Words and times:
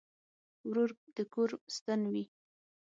ورور 0.69 0.91
د 1.15 1.17
کور 1.33 1.49
ستن 1.75 2.01
وي. 2.13 2.23